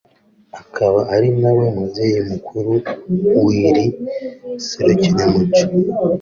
[0.61, 2.71] akaba ari nawe mubyeyi mukuru
[3.43, 3.85] w’iri
[4.67, 5.63] serukiramuco